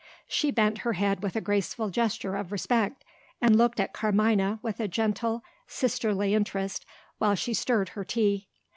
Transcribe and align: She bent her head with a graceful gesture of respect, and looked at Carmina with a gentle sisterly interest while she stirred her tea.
She 0.27 0.49
bent 0.49 0.79
her 0.79 0.93
head 0.93 1.21
with 1.21 1.35
a 1.35 1.41
graceful 1.41 1.91
gesture 1.91 2.35
of 2.35 2.51
respect, 2.51 3.05
and 3.39 3.55
looked 3.55 3.79
at 3.79 3.93
Carmina 3.93 4.57
with 4.63 4.79
a 4.79 4.87
gentle 4.87 5.43
sisterly 5.67 6.33
interest 6.33 6.87
while 7.19 7.35
she 7.35 7.53
stirred 7.53 7.89
her 7.89 8.03
tea. 8.03 8.47